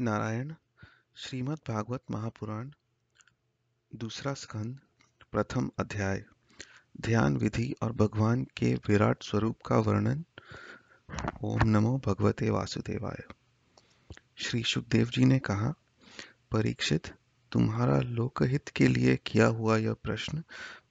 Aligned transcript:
नारायण, 0.00 0.54
श्रीमद् 1.16 1.70
भागवत 1.70 2.02
महापुराण, 2.10 2.70
दूसरा 3.94 4.34
स्कंद, 4.34 4.80
प्रथम 5.32 5.70
अध्याय। 5.78 6.24
ध्यान 7.00 7.36
विधि 7.36 7.74
और 7.82 7.92
भगवान 7.92 8.44
के 8.44 8.74
विराट 8.74 9.22
स्वरूप 9.22 9.58
का 9.66 9.76
वर्णन। 9.76 10.24
ओम 11.44 11.60
नमो 11.64 12.02
भगवते 12.06 12.50
वासुदेवाय। 12.50 13.22
श्री 14.36 14.62
सुखदेव 14.62 15.06
जी 15.06 15.24
ने 15.24 15.38
कहा, 15.38 15.74
परीक्षित, 16.52 17.14
तुम्हारा 17.52 17.98
लोकहित 17.98 18.68
के 18.68 18.88
लिए 18.88 19.16
किया 19.16 19.46
हुआ 19.46 19.76
यह 19.76 19.92
प्रश्न 19.92 20.42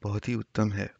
बहुत 0.03 0.27
ही 0.27 0.35
उत्तम 0.35 0.71
है। 0.71 0.93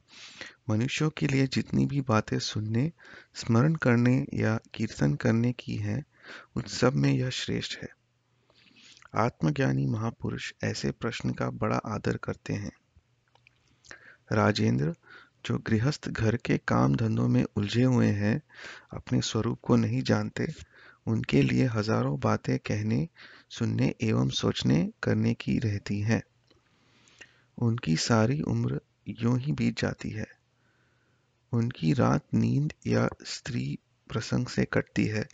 मनुष्यों 0.70 1.10
के 1.10 1.28
लिए 1.28 1.48
जितनी 1.48 1.86
भी 1.86 2.02
बातें 2.02 2.40
सुनने, 2.40 2.92
स्मरण 3.36 3.76
करने 3.76 4.26
या 4.34 4.60
कीर्तन 4.74 5.16
करने 5.16 5.54
की 5.54 5.76
हैं 5.76 6.06
उन 6.56 6.64
सब 6.64 6.94
में 6.94 7.12
यह 7.12 7.30
श्रेष्ठ 7.30 7.78
है। 7.78 7.90
आत्मज्ञानी 9.16 9.86
महापुरुष 9.86 10.54
ऐसे 10.64 10.92
प्रश्न 10.92 11.30
का 11.30 11.50
बड़ा 11.50 11.76
आदर 11.76 12.18
करते 12.18 12.54
हैं। 12.54 12.72
राजेंद्र, 14.32 14.96
जो 15.46 15.58
गृहस्थ 15.58 16.10
घर 16.10 16.36
के 16.36 16.58
काम 16.58 16.96
धंधों 16.96 17.28
में 17.28 17.46
उलझे 17.56 17.84
हुए 17.84 18.08
हैं, 18.08 18.42
अपने 18.94 19.22
स्वरूप 19.22 19.60
को 19.62 19.76
नहीं 19.76 20.02
जानते, 20.02 20.48
उनके 21.08 21.42
लिए 21.42 21.66
हज़ारों 21.66 22.20
बातें 22.20 22.60
कहने, 22.60 23.08
सुनने 23.50 23.96
एवं 24.02 24.30
सोचने 24.30 24.92
करने 25.04 25.34
की 25.34 25.60
रहती 25.60 26.02
हैं। 26.02 26.24
उनकी 27.58 27.96
सारी 27.96 28.42
उम्र 28.42 28.82
यूँ 29.08 29.40
ही 29.40 29.52
बीत 29.52 29.80
जाती 29.80 30.10
है। 30.10 30.28
उनकी 31.52 31.94
रात 31.94 32.24
नींद 32.34 32.74
या 32.88 33.10
स्त्री 33.26 33.80
प्रसंग 34.10 34.48
से 34.48 34.66
कटती 34.66 35.06
है 35.06 35.28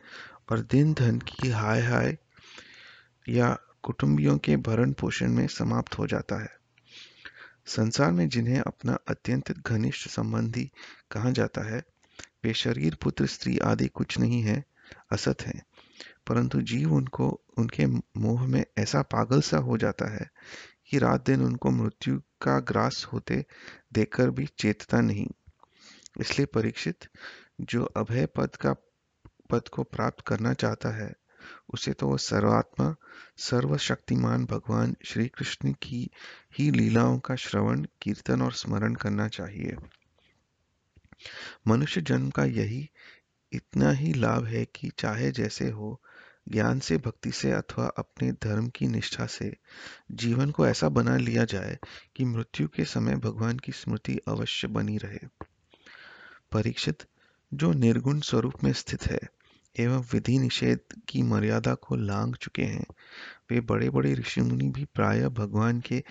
और 0.52 0.60
दिन 0.60 0.94
धन 0.94 1.20
की 1.20 1.50
हाय 1.50 1.82
हाय 1.82 2.18
या 3.30 3.58
कुटुंबियों 3.84 4.38
के 4.38 4.58
भरण 4.58 4.92
पोषण 4.92 5.32
में 5.32 5.48
समाप्त 5.48 5.98
हो 5.98 6.08
जाता 6.08 6.42
है। 6.42 6.60
संसार 7.68 8.12
में 8.12 8.30
जिन्हें 8.30 8.60
अपना 8.60 8.98
अत्यंत 9.08 9.52
घनिष्ठ 9.52 10.08
संबंधी 10.08 10.72
कहा 11.12 11.32
जाता 11.32 11.62
है, 11.62 11.84
वे 12.44 12.54
शरीर, 12.54 12.96
पुत्र, 12.96 13.26
स्त्री 13.26 13.58
आदि 13.58 13.88
कुछ 13.88 14.20
नहीं 14.20 14.42
है, 14.42 14.64
असत 15.12 15.42
है। 15.42 15.64
परंतु 16.28 16.62
जीव 16.62 16.94
उनको, 16.94 17.42
उनके 17.58 17.86
मोह 18.20 18.48
में 18.48 18.66
ऐसा 18.78 19.02
पागल 19.02 19.42
सा 19.42 19.58
हो 19.58 19.78
जाता 19.78 20.14
है 20.14 20.32
कि 20.90 20.98
रात 20.98 21.26
दिन 21.26 21.42
उनको 21.42 21.72
मृत्यु 21.72 22.20
का 22.20 22.60
ग्रास 22.60 23.08
होते 23.14 23.46
देखकर 23.94 24.30
भी 24.30 24.50
चेतता 24.58 25.02
नहीं। 25.02 25.28
इसलिए 26.20 26.46
परीक्षित, 26.46 27.08
जो 27.62 27.84
अभय 27.84 28.26
पद 28.26 28.56
का 28.56 28.76
पद 29.50 29.68
को 29.68 29.84
प्राप्त 29.84 30.24
करना 30.28 30.54
चाहता 30.54 30.90
है। 30.90 31.14
उसे 31.74 31.94
तो 31.94 32.08
वह 32.08 32.18
सर्वात्मा, 32.18 32.96
सर्वशक्तिमान 33.38 34.46
भगवान 34.46 34.96
श्री 35.06 35.28
कृष्ण 35.28 35.74
की 35.74 36.10
ही 36.60 36.72
लीलाओं 36.72 37.20
का 37.20 37.36
श्रवण, 37.36 37.86
कीर्तन 38.02 38.42
और 38.42 38.54
स्मरण 38.54 38.96
करना 38.96 39.28
चाहिए। 39.28 39.76
मनुष्य 41.68 42.02
जन्म 42.02 42.30
का 42.30 42.46
यही, 42.46 42.90
इतना 43.54 43.92
ही 43.92 44.14
लाभ 44.14 44.46
है 44.46 44.66
कि 44.66 44.90
चाहे 44.90 45.32
जैसे 45.32 45.70
हो, 45.70 46.02
ज्ञान 46.50 46.80
से, 46.80 46.98
भक्ति 46.98 47.32
से 47.32 47.52
अथवा 47.52 47.88
अपने 47.88 48.32
धर्म 48.32 48.70
की 48.70 48.88
निष्ठा 48.88 49.26
से, 49.26 49.56
जीवन 50.12 50.52
को 50.52 50.68
ऐसा 50.68 50.90
बना 50.90 51.18
लिया 51.18 51.46
जाए 51.46 51.80
कि 52.16 52.26
मृत्यु 52.26 52.68
के 52.68 52.86
समय 52.86 53.16
भगवान 53.16 53.60
की 53.60 53.72
स्मृति 53.72 54.20
अवश्य 54.28 54.68
बनी 54.68 54.98
रहे। 54.98 55.28
परीक्षित, 56.52 57.04
जो 57.54 57.74
निर्गुण 57.74 58.20
स्वरूप 58.20 58.54
में 58.64 58.74
स्थित 58.74 59.04
है 59.04 59.20
एवं 59.80 60.02
विधि 60.14 60.38
निषेध 60.40 60.80
की 61.08 61.22
मर्यादा 61.22 61.74
को 61.74 61.96
लांग 61.96 62.36
चुके 62.36 62.64
हैं। 62.64 62.86
वे 63.52 63.60
बड़े 63.62 63.90
बड़े 63.90 64.14
ऋषि 64.14 64.42
मुनि 64.42 64.68
भी 64.68 64.86
प्राय 64.86 65.28
भगवान 65.30 65.80
के 65.80 66.04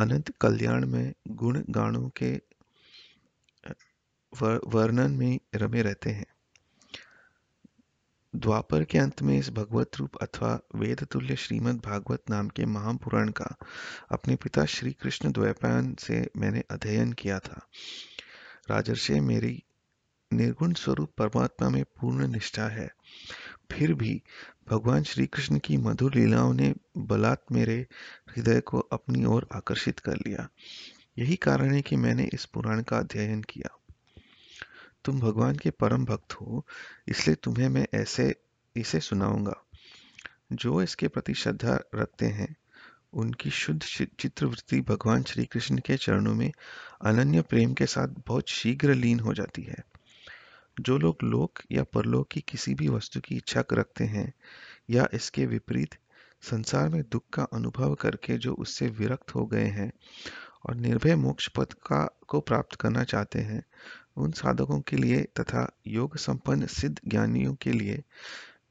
अनंत 0.00 0.32
कल्याण 0.40 0.86
में 0.86 1.12
गुण 1.28 1.62
गानों 1.70 2.08
के 2.08 2.40
वर्णन 4.66 5.10
में 5.10 5.38
रमे 5.54 5.82
रहते 5.82 6.10
हैं। 6.10 6.26
द्वापर 8.36 8.84
के 8.84 8.98
अंत 8.98 9.22
में 9.22 9.38
इस 9.38 9.50
भगवत 9.50 9.90
रूप 9.96 10.16
अथवा 10.16 10.60
वेद 10.74 11.04
तुल्य 11.04 11.36
श्रीमद 11.36 11.76
भागवत 11.76 12.22
नाम 12.30 12.48
के 12.48 12.64
महापुराण 12.64 13.28
का 13.28 13.56
अपने 14.12 14.36
पिता 14.36 14.64
श्री 14.64 14.92
कृष्ण 14.92 15.32
द्वैपायन 15.32 15.94
से 15.94 16.30
मैंने 16.36 16.62
अध्ययन 16.70 17.12
किया 17.12 17.38
था। 17.38 17.66
राजर्षि 18.70 19.20
मेरी 19.20 19.62
निर्गुण 20.32 20.72
स्वरूप 20.72 21.12
परमात्मा 21.18 21.68
में 21.68 21.84
पूर्ण 21.84 22.26
निष्ठा 22.26 22.68
है। 22.68 22.90
फिर 23.70 23.94
भी 23.94 24.22
भगवान 24.70 25.02
श्री 25.02 25.26
कृष्ण 25.26 25.58
की 25.58 25.76
मधुर 25.76 26.14
लीलाओं 26.14 26.54
ने 26.54 26.74
बलात् 26.96 27.52
मेरे 27.52 27.86
हृदय 28.30 28.60
को 28.60 28.78
अपनी 28.78 29.24
ओर 29.24 29.48
आकर्षित 29.54 30.00
कर 30.00 30.16
लिया। 30.16 30.48
यही 31.18 31.36
कारण 31.36 31.74
है 31.74 31.82
कि 31.82 31.96
मैंने 31.96 32.30
इस 32.32 32.44
पुराण 32.44 32.82
का 32.82 32.98
अध्ययन 32.98 33.42
किया। 33.42 33.78
तुम 35.04 35.20
भगवान 35.20 35.56
के 35.56 35.70
परम 35.70 36.04
भक्त 36.04 36.34
हो, 36.34 36.66
इसलिए 37.08 37.36
तुम्हें 37.42 37.68
मैं 37.68 37.86
ऐसे, 37.94 38.34
इसे 38.76 39.00
सुनाऊँगा। 39.00 39.64
जो 40.52 40.82
इसके 40.82 41.08
प्रति 41.08 41.34
श्रद्धा 41.34 41.80
रखते 41.94 42.26
हैं, 42.26 42.56
उनकी 43.12 43.50
शुद्ध 43.50 43.82
चित्रवृत्ति 44.20 44.80
भगवान 44.80 45.22
श्री 45.22 45.44
कृष्ण 45.44 45.78
के 45.78 45.96
चरणों 45.96 46.34
में 46.34 46.52
अनन्य 47.04 47.42
प्रेम 47.42 47.74
के 47.74 47.86
साथ 47.86 48.08
बहुत 48.08 48.48
शीघ्र 48.48 48.94
लीन 48.94 49.20
हो 49.20 49.34
जाती 49.34 49.62
है। 49.62 49.91
जो 50.80 50.98
लोग 50.98 51.16
लोक 51.24 51.58
या 51.72 51.82
परलोक 51.82 52.28
की 52.30 52.40
किसी 52.40 52.74
भी 52.74 52.88
वस्तु 52.88 53.20
की 53.20 53.36
इच्छा 53.36 53.64
रखते 53.72 54.04
हैं 54.04 54.32
या 54.90 55.08
इसके 55.14 55.46
विपरीत 55.46 55.94
संसार 56.42 56.88
में 56.88 57.02
दुख 57.02 57.24
का 57.32 57.42
अनुभव 57.42 57.94
करके 57.94 58.38
जो 58.38 58.54
उससे 58.54 58.86
विरक्त 58.86 59.34
हो 59.34 59.46
गए 59.46 59.64
हैं 59.64 59.92
और 60.68 60.74
निर्भय 60.74 61.16
मोक्ष 61.16 61.48
पद 61.48 61.72
का, 61.72 62.18
को 62.28 62.40
प्राप्त 62.40 62.74
करना 62.74 63.04
चाहते 63.04 63.38
हैं, 63.38 63.64
उन 64.16 64.32
साधकों 64.32 64.80
के 64.80 64.96
लिए 64.96 65.22
तथा 65.22 65.76
योग 65.86 66.16
संपन्न 66.16 66.66
सिद्ध 66.66 67.00
ज्ञानियों 67.08 67.54
के 67.54 67.72
लिए 67.72 68.02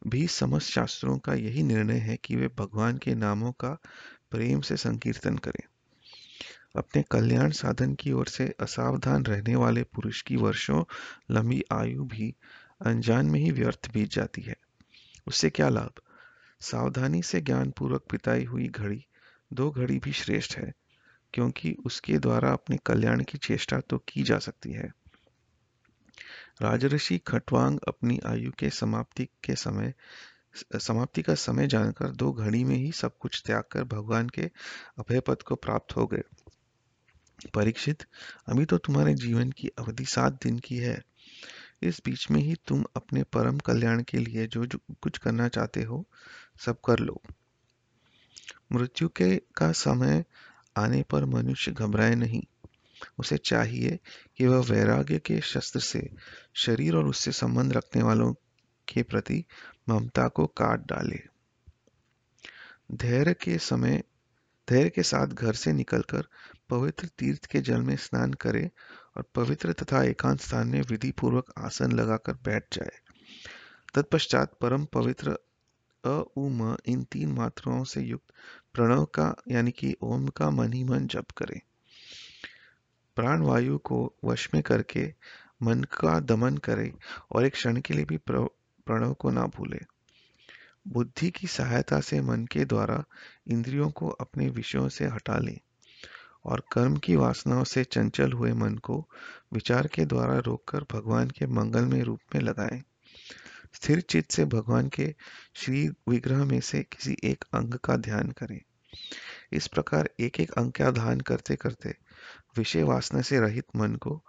भी 0.07 0.27
समस्त 0.27 0.69
शास्त्रों 0.69 1.17
का 1.17 1.33
यही 1.33 1.63
निर्णय 1.63 1.97
है 1.97 2.17
कि 2.17 2.35
वे 2.35 2.47
भगवान 2.47 2.97
के 2.97 3.15
नामों 3.15 3.51
का 3.51 3.77
प्रेम 4.31 4.61
से 4.61 4.77
संकीर्तन 4.77 5.37
करें। 5.37 5.63
अपने 6.75 7.03
कल्याण 7.11 7.51
साधन 7.51 7.95
की 7.95 8.11
ओर 8.11 8.27
से 8.27 8.55
असावधान 8.59 9.25
रहने 9.25 9.55
वाले 9.55 9.83
पुरुष 9.83 10.21
की 10.21 10.35
वर्षों 10.35 10.83
लंबी 11.31 11.63
आयु 11.71 12.03
भी 12.03 12.35
अनजान 12.85 13.25
में 13.25 13.39
ही 13.39 13.51
व्यर्थ 13.51 13.89
बीत 13.93 14.09
जाती 14.11 14.41
है। 14.41 14.55
उससे 15.27 15.49
क्या 15.49 15.69
लाभ? 15.69 15.91
सावधानी 16.59 17.21
से 17.21 17.41
ज्ञान 17.41 17.71
पूर्वक 17.71 18.03
बिताई 18.11 18.43
हुई 18.45 18.67
घड़ी, 18.67 19.05
दो 19.53 19.71
घड़ी 19.71 19.99
भी 19.99 20.11
श्रेष्ठ 20.11 20.57
है, 20.57 20.73
क्योंकि 21.33 21.75
उसके 21.85 22.17
द्वारा 22.17 22.51
अपने 22.51 22.77
कल्याण 22.85 23.23
की 23.23 23.37
चेष्टा 23.37 23.79
तो 23.79 23.97
की 23.97 24.23
जा 24.23 24.37
सकती 24.39 24.71
है। 24.71 24.91
राजऋषि 26.61 27.17
खटवांग 27.17 27.79
अपनी 27.87 28.19
आयु 28.25 28.51
के 28.51 28.69
समाप्ति 28.69 29.25
के 29.25 29.55
समय, 29.55 29.93
समाप्ति 30.79 31.21
का 31.21 31.35
समय 31.35 31.67
जानकर 31.67 32.09
दो 32.09 32.31
घड़ी 32.31 32.63
में 32.63 32.75
ही 32.75 32.91
सब 32.91 33.17
कुछ 33.17 33.43
त्याग 33.45 33.63
कर 33.71 33.83
भगवान 33.83 34.29
के 34.29 34.41
अभय 34.99 35.19
पद 35.19 35.41
को 35.41 35.55
प्राप्त 35.55 35.95
हो 35.95 36.07
गए। 36.07 36.21
परीक्षित 37.47 38.03
अभी 38.47 38.65
तो 38.65 38.77
तुम्हारे 38.77 39.13
जीवन 39.13 39.51
की 39.51 39.67
अवधि 39.67 40.05
सात 40.05 40.33
दिन 40.43 40.59
की 40.59 40.77
है। 40.77 41.01
इस 41.81 42.01
बीच 42.05 42.31
में 42.31 42.41
ही 42.41 42.55
तुम 42.67 42.85
अपने 42.95 43.23
परम 43.23 43.57
कल्याण 43.57 44.03
के 44.03 44.17
लिए 44.17 44.47
जो, 44.47 44.65
जो 44.65 44.79
कुछ 45.01 45.17
करना 45.17 45.47
चाहते 45.47 45.83
हो 45.83 46.07
सब 46.65 46.81
कर 46.85 46.99
लो। 46.99 47.21
मृत्यु 48.71 49.09
के 49.09 49.41
का 49.55 49.71
समय 49.71 50.25
आने 50.77 51.03
पर 51.03 51.25
मनुष्य 51.25 51.71
घबराए 51.71 52.15
नहीं। 52.15 52.43
उसे 53.19 53.37
चाहिए 53.37 53.99
कि 54.37 54.47
वह 54.47 54.59
वैराग्य 54.59 55.19
के 55.19 55.41
शस्त्र 55.41 55.79
से 55.79 56.09
शरीर 56.53 56.95
और 56.95 57.05
उससे 57.05 57.31
संबंध 57.31 57.73
रखने 57.73 58.03
वालों 58.03 58.33
के 58.87 59.03
प्रति 59.03 59.45
ममता 59.89 60.27
को 60.27 60.45
काट 60.45 60.79
डाले। 60.79 61.19
धैर्य 62.91 63.33
के 63.33 63.57
समय 63.57 64.03
धैर्य 64.69 64.89
के 64.89 65.03
साथ 65.03 65.27
घर 65.27 65.53
से 65.53 65.73
निकलकर 65.73 66.27
पवित्र 66.69 67.07
तीर्थ 67.07 67.45
के 67.45 67.59
जल 67.59 67.81
में 67.81 67.95
स्नान 67.95 68.33
करे 68.33 68.71
और 69.17 69.23
पवित्र 69.35 69.73
तथा 69.73 70.03
एकांत 70.03 70.41
स्थान 70.41 70.67
में 70.67 70.81
विधि 70.81 71.11
पूर्वक 71.11 71.53
आसन 71.57 71.91
लगाकर 71.91 72.33
बैठ 72.33 72.63
जाए। 72.73 72.91
तत्पश्चात 73.93 74.53
परम 74.61 74.85
पवित्र 74.85 75.37
अ, 76.05 76.23
उ, 76.37 76.49
म, 76.49 76.77
इन 76.85 77.03
तीन 77.03 77.31
मात्राओं 77.31 77.83
से 77.83 78.01
युक्त 78.01 78.33
प्रणव 78.73 79.05
का, 79.05 79.35
यानी 79.47 79.71
कि 79.71 79.95
ओम 80.01 80.27
का 80.27 80.49
मन 80.49 80.73
ही 80.73 80.83
मन 80.83 81.07
जप 81.07 81.31
करे। 81.31 81.61
प्राण 83.15 83.41
वायु 83.41 83.77
को 83.77 84.15
वश 84.23 84.49
में 84.53 84.63
करके 84.63 85.13
मन 85.63 85.83
का 85.83 86.19
दमन 86.19 86.57
करे 86.57 86.93
और 87.31 87.45
एक 87.45 87.53
क्षण 87.53 87.81
के 87.81 87.93
लिए 87.93 88.05
भी 88.05 88.17
प्रणव 88.17 89.13
को 89.13 89.31
ना 89.31 89.45
भूले। 89.45 89.79
बुद्धि 90.87 91.29
की 91.29 91.47
सहायता 91.47 91.99
से 91.99 92.21
मन 92.21 92.45
के 92.45 92.65
द्वारा 92.65 93.03
इंद्रियों 93.47 93.89
को 93.91 94.09
अपने 94.09 94.49
विषयों 94.49 94.89
से 94.89 95.05
हटा 95.05 95.37
ले 95.37 95.59
और 96.45 96.63
कर्म 96.71 96.97
की 96.97 97.15
वासनाओं 97.15 97.63
से 97.63 97.83
चंचल 97.83 98.31
हुए 98.31 98.53
मन 98.53 98.75
को 98.75 99.09
विचार 99.53 99.87
के 99.87 100.05
द्वारा 100.05 100.37
रोककर 100.39 100.85
भगवान 100.91 101.29
के 101.29 101.47
मंगलमय 101.47 102.01
रूप 102.01 102.19
में 102.35 102.41
लगाएँ। 102.41 102.81
स्थिर 103.73 104.01
चित्त 104.01 104.31
से 104.31 104.45
भगवान 104.45 104.87
के 104.87 105.15
श्री 105.55 105.89
विग्रह 106.09 106.45
में 106.45 106.61
से 106.61 106.83
किसी 106.83 107.17
एक 107.23 107.45
अंग 107.53 107.73
का 107.73 107.95
ध्यान 107.97 108.31
करें। 108.31 108.61
इस 109.53 109.67
प्रकार 109.67 110.09
एक 110.19 110.39
एक 110.39 110.51
अंग 110.51 110.71
का 110.71 110.91
ध्यान 110.91 111.19
करते 111.19 111.55
करते 111.55 111.95
विषय 112.57 112.83
वासना 112.83 113.21
से 113.21 113.39
रहित 113.39 113.65
मन 113.75 113.95
को 113.95 114.23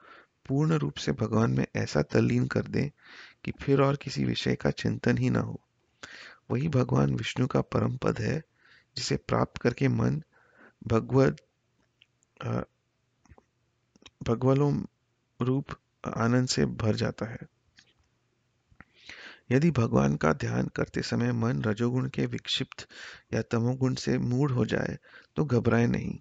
पूर्ण 0.46 0.72
रूप 0.72 0.94
से 0.94 1.12
भगवान 1.12 1.50
में 1.50 1.66
ऐसा 1.76 2.02
तल्लीन 2.02 2.46
कर 2.46 2.62
दें 2.62 2.90
कि 3.44 3.52
फिर 3.60 3.80
और 3.80 3.96
किसी 3.96 4.24
विषय 4.24 4.54
का 4.54 4.70
चिंतन 4.70 5.18
ही 5.18 5.30
न 5.30 5.36
हो। 5.36 5.60
वही 6.50 6.68
भगवान 6.68 7.14
विष्णु 7.14 7.46
का 7.46 7.60
परम 7.60 7.96
पद 7.96 8.18
है, 8.18 8.42
जिसे 8.96 9.16
प्राप्त 9.18 9.60
करके 9.62 9.88
मन 9.88 10.22
भगवत 10.86 11.36
भगवलों 14.26 14.72
रूप 15.40 15.74
आनंद 16.16 16.48
से 16.48 16.64
भर 16.66 16.96
जाता 16.96 17.26
है। 17.26 17.38
यदि 19.50 19.70
भगवान 19.70 20.16
का 20.16 20.32
ध्यान 20.32 20.68
करते 20.76 21.02
समय 21.02 21.32
मन 21.32 21.62
रजोगुण 21.62 22.08
के 22.08 22.26
विक्षिप्त 22.26 22.86
या 23.34 23.42
तमोगुण 23.42 23.94
से 23.94 24.18
मूड 24.18 24.50
हो 24.50 24.64
जाए 24.66 24.98
तो 25.36 25.44
घबराए 25.44 25.86
नहीं। 25.86 26.18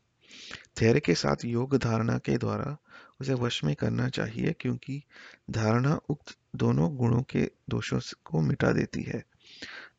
धैर्य 0.80 1.00
के 1.00 1.16
साथ 1.16 1.46
योग 1.46 1.76
धारणा 1.78 2.18
के 2.18 2.38
द्वारा 2.38 2.78
उसे 3.22 3.34
वश 3.34 3.64
में 3.64 3.76
करना 3.76 4.10
चाहिए, 4.10 4.54
क्योंकि 4.60 5.02
धारणा 5.50 6.00
उक्त 6.10 6.38
दोनों 6.56 6.96
गुणों 6.98 7.22
के 7.22 7.50
दोषों 7.70 8.00
को 8.26 8.42
मिटा 8.42 8.72
देती 8.72 9.04
है। 9.04 9.24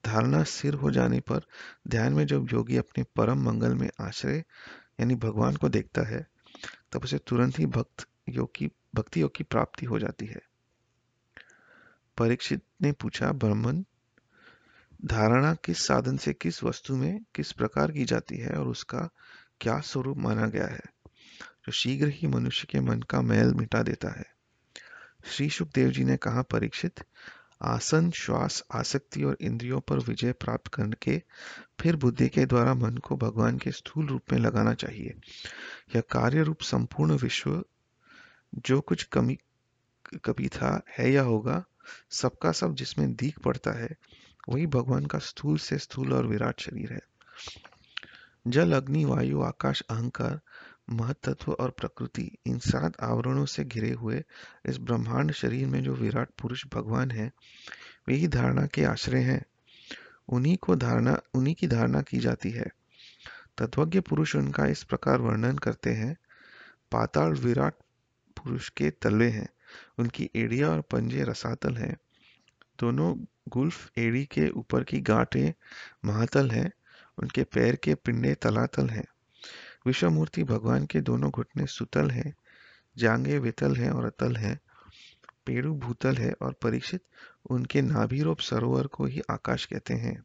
धारणा 0.07 0.43
स्थिर 0.43 0.75
हो 0.75 0.91
जाने 0.91 1.21
पर 1.21 1.41
ध्यान 1.89 2.13
में 2.13 2.27
जब 2.27 2.47
योगी 2.53 2.77
अपने 2.77 3.05
परम 3.17 3.43
मंगल 3.43 3.75
में 3.75 3.91
आश्रय, 4.01 4.45
यानी 5.01 5.15
भगवान 5.15 5.57
को 5.57 5.69
देखता 5.69 6.03
है, 6.03 6.27
तब 6.93 7.05
उसे 7.05 7.19
तुरंत 7.19 7.59
ही 7.59 7.67
भक्त 7.67 8.07
योग 8.29 8.55
की 8.55 8.71
भक्ति 8.95 9.23
योग 9.23 9.35
की 9.35 9.45
प्राप्ति 9.45 9.87
हो 9.87 9.99
जाती 9.99 10.27
है। 10.27 10.41
परीक्षित 12.19 12.63
ने 12.83 12.93
पूछा, 12.93 13.33
ब्राह्मण, 13.33 13.85
धारणा 15.05 15.55
किस 15.55 15.87
साधन 15.87 16.17
से, 16.17 16.33
किस 16.33 16.65
वस्तु 16.65 16.97
में, 16.97 17.25
किस 17.35 17.53
प्रकार 17.53 17.93
की 17.93 18.05
जाती 18.05 18.37
है 18.37 18.51
और 18.51 18.69
उसका 18.69 19.09
क्या 19.61 19.81
स्वरूप 19.81 20.19
माना 20.19 20.47
गया 20.47 20.67
है? 20.67 20.81
जो 21.67 21.73
शीघ्र 21.73 22.09
ही 22.09 22.27
मनुष्य 22.27 22.67
के 22.71 22.81
मन 22.81 23.03
का 23.03 23.23
मैल 23.23 23.55
मिटा 23.55 23.83
देता 23.83 24.09
है। 24.09 24.25
श्री 25.25 25.51
सुखदेव 25.51 25.91
जी 25.91 26.05
ने 26.05 26.17
कहा, 26.17 26.43
परीक्षित 26.43 27.05
आसन, 27.63 28.11
श्वास, 28.11 28.65
आसक्ति 28.73 29.25
और 29.25 29.37
इंद्रियों 29.41 29.81
पर 29.81 29.99
विजय 29.99 30.33
प्राप्त 30.33 30.69
करके 30.69 31.23
फिर 31.81 31.97
बुद्धि 31.97 32.29
के 32.29 32.47
द्वारा 32.47 32.75
मन 32.75 32.97
को 32.97 33.17
भगवान 33.17 33.59
के 33.59 33.71
स्थूल 33.71 34.07
रूप 34.07 34.23
में 34.33 34.39
लगाना 34.39 34.75
चाहिए। 34.75 35.15
यह 35.97 36.01
कार्य 36.01 36.43
रूप 36.43 36.61
संपूर्ण 36.63 37.13
विश्व, 37.13 37.65
जो 38.55 38.81
कुछ 38.81 39.03
कमी, 39.03 39.39
कभी 40.25 40.49
था, 40.49 40.83
है 40.99 41.13
या 41.13 41.23
होगा, 41.23 41.65
सबका 42.11 42.53
सब 42.53 42.75
जिसमें 42.75 43.15
दीख 43.15 43.39
पड़ता 43.39 43.71
है, 43.71 43.97
वही 44.49 44.67
भगवान 44.67 45.07
का 45.07 45.19
स्थूल 45.19 45.57
से 45.57 45.79
स्थूल 45.79 46.13
और 46.13 46.27
विराट 46.27 46.61
शरीर 46.61 46.93
है। 46.93 47.01
जल, 48.47 48.73
अग्नि, 48.73 49.05
वायु, 49.05 49.43
आकाश, 49.43 49.83
अहंकार 49.91 50.41
महतत्व 50.91 51.53
और 51.53 51.71
प्रकृति 51.71 52.37
इन 52.47 52.59
सात 52.59 53.01
आवरणों 53.01 53.47
से 53.47 53.65
घिरे 53.65 53.91
हुए 53.91 54.25
इस 54.67 54.79
ब्रह्मांड 54.79 55.33
शरीर 55.33 55.67
में 55.67 55.83
जो 55.83 55.95
विराट 55.95 56.29
पुरुष 56.43 56.67
भगवान 56.75 57.11
है, 57.11 57.33
वे 58.09 58.15
ही 58.15 58.29
धारणा 58.29 58.67
के 58.67 58.85
आश्रय 58.85 59.21
हैं। 59.21 59.45
उन्हीं 60.29 60.57
को 60.57 60.77
धारणा, 60.77 61.21
उन्हीं 61.35 61.55
की 61.55 61.67
धारणा 61.67 62.03
की 62.03 62.19
जाती 62.19 62.51
है। 62.51 62.67
तत्वज्ञ 63.59 64.01
पुरुष 64.01 64.37
उनका 64.37 64.67
इस 64.67 64.83
प्रकार 64.83 65.21
वर्णन 65.21 65.59
करते 65.59 65.91
हैं, 65.91 66.17
पाताल 66.93 67.33
विराट 67.33 67.75
पुरुष 68.37 68.69
के 68.69 68.91
तलवे 68.91 69.29
हैं, 69.29 69.49
उनकी 69.99 70.31
एड़िया 70.37 70.71
और 70.71 70.81
पंजे 70.81 71.23
रसातल 71.23 71.75
हैं। 71.75 71.97
दोनों 72.81 73.25
गुल्फ 73.49 73.91
एड़ी 73.99 74.25
के 74.25 74.51
ऊपर 74.51 74.85
की 74.85 75.01
गांठें 75.01 75.53
महातल 76.05 76.51
हैं, 76.51 76.73
उनके 77.19 77.45
पैर 77.45 77.77
के 77.77 77.95
पिंडे 77.95 78.35
तलातल 78.35 78.89
हैं। 78.89 79.05
विश्वमूर्ति 79.87 80.45
भगवान 80.45 80.87
के 80.87 81.01
दोनों 81.01 81.31
घुटने 81.31 81.67
सुतल 81.67 82.11
हैं 82.11 82.35
जांगे 82.99 83.39
वितल 83.39 83.77
हैं 83.77 83.91
और 83.91 84.05
अतल 84.05 84.37
हैं, 84.37 84.61
पेड़ू 85.47 85.75
भूतल 85.75 86.17
है 86.17 86.33
और 86.43 86.53
परीक्षित 86.53 87.03
उनके 87.51 87.83
नाभिरोप 87.83 88.39
सरोवर 88.39 88.87
को 88.87 89.07
ही 89.07 89.23
आकाश 89.31 89.65
कहते 89.65 89.95
हैं। 89.95 90.23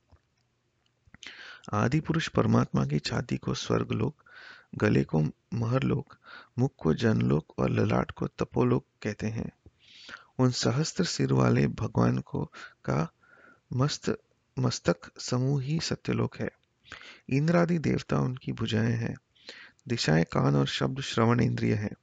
आदि 1.74 2.00
पुरुष 2.00 2.27
परमात्मा 2.27 2.86
की 2.86 3.00
छाती 3.00 3.38
को 3.38 3.54
स्वर्गलोक, 3.54 4.15
गले 4.75 5.04
को 5.04 5.21
महरलोक, 5.54 6.18
मुख 6.59 6.71
को 6.77 6.94
जनलोक 6.94 7.59
और 7.59 7.69
ललाट 7.69 8.12
को 8.12 8.27
तपोलोक 8.27 8.86
कहते 9.04 9.27
हैं। 9.27 9.51
उन 10.39 10.51
सहस्त्र 10.51 11.04
सिर 11.04 11.33
वाले 11.33 11.68
भगवान 11.68 12.18
को 12.18 12.45
का 12.86 13.12
मस्त, 13.74 14.18
मस्तक 14.59 15.19
समूह 15.19 15.62
ही 15.62 15.80
सत्यलोक 15.80 16.38
है। 16.38 16.50
इंद्रादि 17.30 17.80
देवता 17.80 18.19
उनकी 18.19 18.51
भुजाएँ 18.51 18.94
हैं। 18.94 19.18
दिशाएँ 19.87 20.23
कान 20.23 20.55
और 20.55 20.67
शब्द 20.67 21.01
श्रवण 21.01 21.39
इंद्रिय 21.39 21.73
हैं। 21.73 21.95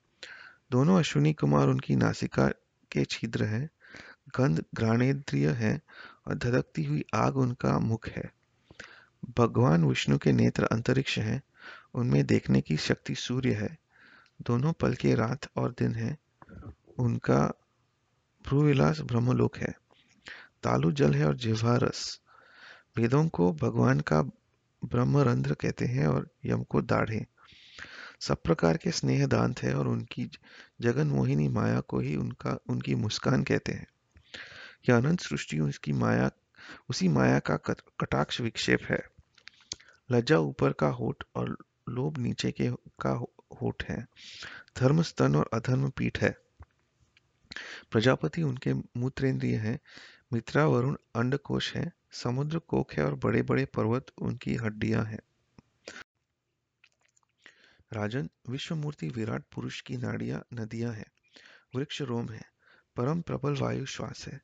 दोनों 0.70 0.98
अश्विनी 0.98 1.32
कुमार 1.32 1.69
उनकी 1.69 1.96
नासिका 1.96 2.48
के 2.92 3.04
छिद्र 3.04 3.44
है। 3.44 3.70
गंध 4.36 4.64
घ्राणेन्द्रिय 4.75 5.48
है 5.48 5.81
और 6.26 6.34
धधकती 6.34 6.84
हुई 6.84 7.04
आग 7.14 7.36
उनका 7.36 7.78
मुख 7.78 8.08
है। 8.08 8.32
भगवान 9.38 9.84
विष्णु 9.84 10.19
के 10.19 10.32
नेत्र 10.32 10.64
अंतरिक्ष 10.64 11.19
हैं। 11.19 11.42
उनमें 11.94 12.26
देखने 12.26 12.60
की 12.60 12.76
शक्ति 12.76 13.14
सूर्य 13.14 13.54
है। 13.54 13.78
दोनों 14.42 14.72
पल 14.72 14.94
के 14.94 15.14
रात 15.14 15.40
और 15.56 15.70
दिन 15.70 15.94
है। 15.94 16.19
उनका 16.98 17.40
भ्रूविलास 18.46 19.00
ब्रह्मलोक 19.00 19.56
है। 19.56 19.75
तालु 20.62 20.92
जल 20.92 21.14
है 21.14 21.26
और 21.26 21.36
जिह्वा 21.36 21.76
रस। 21.76 22.20
वेदों 22.96 23.28
को 23.28 23.52
भगवान 23.52 24.00
का 24.00 24.22
ब्रह्मरंध्र 24.84 25.54
कहते 25.54 25.84
हैं 25.84 26.06
और 26.06 26.28
यम 26.44 26.62
को 26.62 26.82
दाढ़े। 26.82 27.26
सब 28.20 28.43
प्रकार 28.43 28.76
के 28.76 28.90
स्नेह 28.90 29.26
दांत 29.26 29.62
है 29.62 29.75
और 29.75 29.88
उनकी 29.88 30.31
जगन 30.81 31.06
मोहिनी 31.06 31.49
माया 31.49 31.81
को 31.81 31.99
ही 31.99 32.16
उनका, 32.16 32.58
उनकी 32.69 32.94
मुस्कान 32.94 33.44
कहते 33.44 33.72
हैं। 33.72 33.87
यह 34.88 34.96
अनंत 34.96 35.20
सृष्टि 35.20 35.61
उसकी 35.61 35.93
माया, 35.93 36.31
उसी 36.90 37.08
माया 37.08 37.38
का 37.38 37.56
कटाक्ष 37.56 38.40
विक्षेप 38.40 38.81
है। 38.82 39.02
लज्जा 40.11 40.38
ऊपर 40.38 40.72
का 40.72 40.87
होठ 40.87 41.25
और 41.37 41.58
लोभ 41.88 42.19
नीचे 42.19 42.52
के 42.52 42.70
का 43.00 43.25
होठ 43.62 43.84
है। 43.84 44.06
धर्म 44.78 45.02
स्तन 45.02 45.37
और 45.37 45.50
अधर्म 45.55 45.90
पीठ 45.90 46.22
है। 46.22 46.38
प्रजापति 47.90 48.43
उनके 48.43 48.75
मूत्रेंद्रिय 48.75 49.56
हैं। 49.56 49.81
मित्रा 50.32 50.67
वरुण 50.67 50.96
अंडकोश 51.17 51.75
है। 51.76 51.93
समुद्र 52.12 52.58
कोख 52.58 52.93
है 52.93 53.05
और 53.05 53.14
बड़े 53.14 53.43
बड़े 53.43 53.64
पर्वत 53.64 54.06
उनकी 54.22 54.55
हड्डियाँ 54.55 55.05
हैं। 55.05 55.20
राजन, 57.93 58.29
विश्वमूर्ति 58.50 59.08
विराट 59.08 59.43
पुरुष 59.55 59.81
की 59.81 59.96
नाड़ियाँ, 59.96 60.44
नदियाँ 60.55 60.93
हैं, 60.93 61.10
वृक्ष 61.76 62.03
रोम 62.03 62.29
है, 62.29 62.43
परम 62.96 63.20
प्रबल 63.20 63.55
वायु 63.55 63.86
श्वास 63.86 64.24
है। 64.29 64.41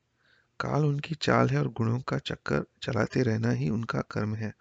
काल 0.60 0.84
उनकी 0.84 1.14
चाल 1.14 1.48
है 1.48 1.58
और 1.58 1.68
गुणों 1.68 2.00
का 2.00 2.18
चक्कर 2.18 2.64
चलाते 2.82 3.22
रहना 3.22 3.50
ही 3.50 3.70
उनका 3.70 4.00
कर्म 4.00 4.34
है। 4.34 4.52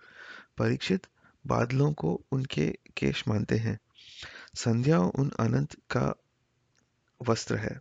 परीक्षित 0.57 1.07
बादलों 1.47 1.93
को 1.93 2.21
उनके 2.31 2.69
केश 2.97 3.23
मानते 3.27 3.57
हैं। 3.57 3.79
संध्या 4.55 4.99
उन 4.99 5.31
अनंत 5.39 5.73
का 5.91 6.13
वस्त्र 7.21 7.55
है। 7.55 7.79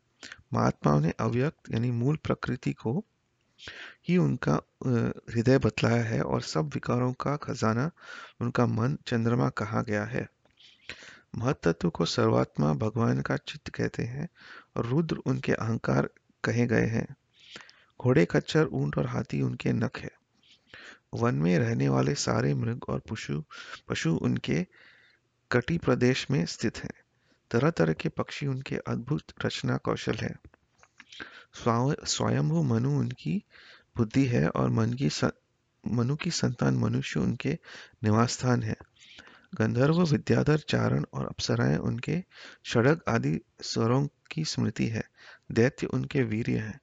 महात्माओं 0.53 1.01
ने 1.01 1.13
अव्यक्त, 1.21 1.73
यानी 1.73 1.91
मूल 1.91 2.17
प्रकृति 2.17 2.73
को 2.73 3.05
ही 4.09 4.17
उनका 4.17 4.61
हृदय 5.31 5.59
बतलाया 5.59 6.03
है 6.05 6.21
और 6.23 6.43
सब 6.43 6.71
विकारों 6.75 7.13
का 7.13 7.37
खजाना 7.37 7.91
उनका 8.41 8.67
मन 8.67 8.99
चंद्रमा 9.07 9.49
कहा 9.51 9.83
गया 9.83 10.05
है। 10.05 10.29
महतत्व 11.35 11.91
को 11.91 12.05
सर्वात्मा 12.05 12.73
भगवान 12.75 13.21
का 13.21 13.37
चित्त 13.37 13.69
कहते 13.69 14.03
हैं 14.03 14.29
और 14.77 14.87
रुद्र 14.87 15.17
उनके 15.17 15.53
अहंकार 15.53 16.09
कहे 16.45 16.67
गए 16.67 16.87
हैं। 16.87 17.07
घोड़े 18.01 18.25
खच्चर 18.25 18.67
ऊँट 18.67 18.99
और 18.99 19.07
हाथी 19.07 19.43
उनके 19.43 19.73
नख 19.73 19.99
है। 19.99 20.11
वन 21.15 21.35
में 21.35 21.59
रहने 21.59 21.89
वाले 21.89 22.15
सारे 22.15 22.55
मृग 22.55 22.85
और 22.89 23.01
पशु 23.01 23.43
पशु 23.89 24.15
उनके 24.17 24.67
कटी 25.53 25.79
प्रदेश 25.79 26.27
में 26.31 26.45
स्थित 26.47 26.79
हैं। 26.79 26.91
तरह 27.51 27.71
तरह 27.71 27.93
के 27.93 28.09
पक्षी 28.09 28.47
उनके 28.47 28.77
अद्भुत 28.77 29.33
रचना 29.45 29.77
कौशल 29.77 30.17
है। 30.17 30.35
स्वयंभू 31.59 32.63
मनु 32.63 32.99
उनकी 32.99 33.43
बुद्धि 33.97 34.25
है 34.27 34.49
और 34.49 34.69
मन 34.71 34.93
की 34.93 35.11
मनु 35.85 36.17
की 36.17 36.31
संतान 36.31 36.77
मनुष्य 36.77 37.21
उनके 37.21 37.59
निवास 38.05 38.33
स्थान 38.33 38.63
है। 38.63 38.77
गंधर्व, 39.55 40.03
विद्याधर, 40.03 40.59
चारण 40.59 41.05
और 41.13 41.27
अप्सराएँ 41.27 41.77
उनके 41.77 42.25
षडग 42.67 43.01
आदि 43.09 43.41
स्वरों 43.63 44.09
की 44.31 44.45
स्मृति 44.45 44.87
है। 44.87 45.03
दैत्य 45.53 45.87
उनके 45.87 46.23
वीर्य 46.23 46.59
है। 46.59 46.81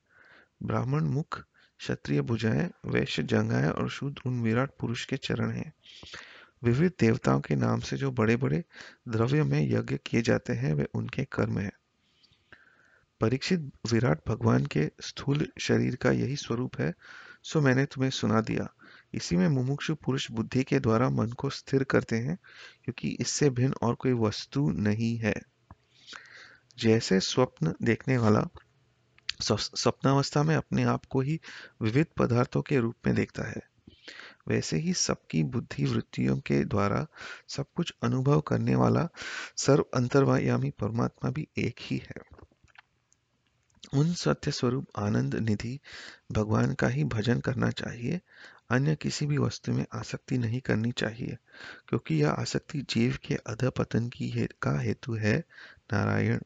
ब्राह्मण 0.64 1.02
मुख, 1.02 1.46
क्षत्रिय 1.78 2.22
भुजाएँ, 2.22 2.70
वैश्य 2.86 3.24
जंगाएँ 3.24 3.70
और 3.70 3.90
शूद्र 3.90 4.22
उन 4.26 4.42
विराट 4.42 4.72
पुरुष 4.80 5.06
के 5.06 5.18
चरण 5.18 5.52
हैं। 5.52 5.74
विविध 6.64 6.92
देवताओं 7.00 7.40
के 7.40 7.56
नाम 7.56 7.80
से 7.80 7.98
जो 7.98 8.12
बड़े 8.12 8.36
बड़े 8.36 8.64
द्रव्य 9.08 9.44
में 9.44 9.70
यज्ञ 9.70 9.98
किए 10.06 10.22
जाते 10.22 10.54
हैं, 10.54 10.74
वे 10.74 10.88
उनके 10.94 11.24
कर्म 11.24 11.60
हैं। 11.60 11.72
परीक्षित 13.22 13.72
विराट 13.92 14.20
भगवान 14.28 14.66
के 14.66 14.92
स्थूल 15.02 15.48
शरीर 15.60 15.96
का 15.96 16.12
यही 16.12 16.36
स्वरूप 16.36 16.80
है, 16.80 16.94
सो 17.44 17.62
मैंने 17.62 17.86
तुम्हें 17.86 18.12
सुना 18.12 18.42
दिया। 18.42 18.74
इसी 19.16 19.36
में 19.36 19.48
मुमुक्षु 19.48 19.96
पुरुष 19.96 20.32
बुद्धि 20.32 20.64
के 20.64 20.80
द्वारा 20.80 21.10
मन 21.10 21.32
को 21.32 21.50
स्थिर 21.50 21.84
करते 21.84 22.16
हैं, 22.16 22.38
क्योंकि 22.84 23.18
इससे 23.20 23.50
भिन्न 23.50 23.74
और 23.82 23.96
कोई 23.96 24.14
वस्तु 24.14 24.70
नहीं 24.70 25.18
है। 25.18 25.36
जैसे 26.78 27.20
स्वप्न 27.20 27.74
देखने 27.84 28.18
वाला 28.18 28.48
स्वप्नावस्था 29.42 30.44
में 30.44 30.56
अपने 30.56 30.84
आप 30.84 31.06
को 31.06 31.22
ही 31.22 31.40
विविध 31.82 32.06
पदार्थों 32.18 32.62
के 32.62 32.80
रूप 32.80 32.96
में 33.06 33.16
देखता 33.16 33.44
है, 33.44 33.62
वैसे 34.48 34.78
ही 34.78 34.94
सबकी 34.94 35.44
बुद्धि 35.44 35.86
वृत्तियों 35.86 36.38
के 36.40 36.64
द्वारा 36.64 37.06
सब 37.48 37.66
कुछ 37.76 37.94
अनुभव 38.04 38.42
करने 38.42 38.76
वाला 38.76 39.08
सर्व 39.58 39.86
अंतर्यामी 39.94 40.70
परमात्मा 40.70 41.32
भी 41.32 41.48
एक 41.58 41.76
ही 41.80 41.98
है। 41.98 42.22
उन 43.94 44.14
सत्य 44.14 44.52
स्वरूप 44.52 44.88
आनंद 44.98 45.36
निधि 45.36 45.80
भगवान 46.32 46.74
का 46.74 46.88
ही 46.88 47.04
भजन 47.04 47.40
करना 47.40 47.70
चाहिए 47.72 48.20
अन्य 48.70 48.96
किसी 48.96 49.26
भी 49.26 49.38
वस्तु 49.38 49.74
में 49.74 49.86
आसक्ति 49.94 50.38
नहीं 50.38 50.62
करनी 50.62 50.92
चाहिए, 50.92 51.38
क्योंकि 51.88 52.16
यह 52.16 52.30
आसक्ति 52.30 52.82
जीव 52.90 53.18
के 53.24 53.36
अधपतन 53.36 54.10
की 54.10 54.48
का 54.62 54.80
हेतु 54.80 55.14
है। 55.14 55.38
नारायण 55.94 56.40